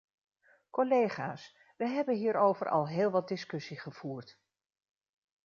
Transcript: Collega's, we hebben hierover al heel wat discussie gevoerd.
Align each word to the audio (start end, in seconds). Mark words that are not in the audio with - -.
Collega's, 0.69 1.53
we 1.77 1.85
hebben 1.87 2.15
hierover 2.15 2.69
al 2.69 2.87
heel 2.87 3.09
wat 3.11 3.27
discussie 3.27 3.79
gevoerd. 3.79 4.39